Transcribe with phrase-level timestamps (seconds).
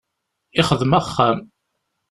[0.57, 1.37] Yexdem axxam.